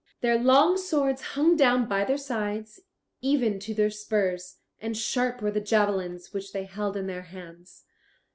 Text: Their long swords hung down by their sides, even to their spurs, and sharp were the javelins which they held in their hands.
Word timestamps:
Their 0.21 0.39
long 0.39 0.77
swords 0.79 1.21
hung 1.21 1.55
down 1.55 1.87
by 1.87 2.05
their 2.05 2.17
sides, 2.17 2.79
even 3.21 3.59
to 3.59 3.75
their 3.75 3.91
spurs, 3.91 4.57
and 4.79 4.97
sharp 4.97 5.43
were 5.43 5.51
the 5.51 5.61
javelins 5.61 6.33
which 6.33 6.53
they 6.53 6.63
held 6.63 6.97
in 6.97 7.05
their 7.05 7.21
hands. 7.21 7.83